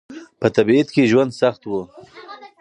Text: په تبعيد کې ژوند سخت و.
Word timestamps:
په 0.39 0.47
تبعيد 0.55 0.87
کې 0.93 1.09
ژوند 1.11 1.31
سخت 1.41 1.61
و. 1.65 1.71